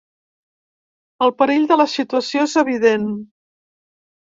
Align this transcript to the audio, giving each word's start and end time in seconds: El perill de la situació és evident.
El 1.27 1.35
perill 1.43 1.69
de 1.75 1.79
la 1.85 1.87
situació 1.95 2.49
és 2.49 2.59
evident. 2.67 3.09